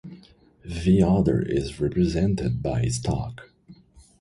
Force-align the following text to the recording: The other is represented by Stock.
The 0.65 1.03
other 1.03 1.43
is 1.43 1.79
represented 1.79 2.63
by 2.63 2.85
Stock. 2.87 3.43